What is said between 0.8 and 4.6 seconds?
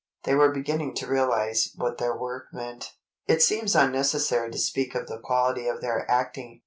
to realize what their work meant. It seems unnecessary to